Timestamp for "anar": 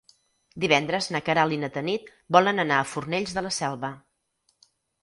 2.67-2.81